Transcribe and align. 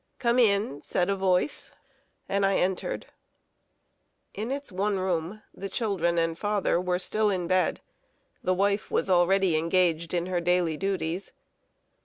"Come 0.17 0.39
in," 0.39 0.81
said 0.81 1.11
a 1.11 1.15
voice; 1.15 1.73
and 2.27 2.43
I 2.43 2.55
entered. 2.55 3.05
In 4.33 4.51
its 4.51 4.71
one 4.71 4.97
room 4.97 5.43
the 5.53 5.69
children 5.69 6.17
and 6.17 6.35
father 6.35 6.81
were 6.81 6.97
still 6.97 7.29
in 7.29 7.45
bed; 7.45 7.81
the 8.41 8.55
wife 8.55 8.89
was 8.89 9.11
already 9.11 9.55
engaged 9.55 10.11
in 10.15 10.25
her 10.25 10.41
daily 10.41 10.75
duties. 10.75 11.33